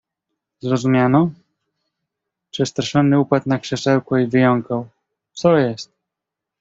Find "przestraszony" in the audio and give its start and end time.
2.51-3.19